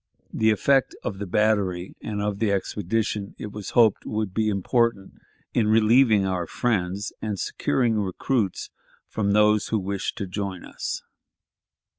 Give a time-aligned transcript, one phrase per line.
[0.33, 5.19] The effect of the battery and of the expedition, it was hoped, would be important
[5.53, 8.71] in relieving our friends and securing recruits
[9.07, 11.03] from those who wished to join us.